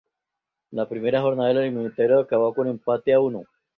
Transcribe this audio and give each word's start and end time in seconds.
La 0.71 0.89
primera 0.89 1.21
jornada 1.21 1.49
de 1.49 1.53
la 1.53 1.61
eliminatoria, 1.63 2.17
acabó 2.17 2.55
con 2.55 2.67
empate 2.67 3.13
a 3.13 3.19
uno. 3.19 3.43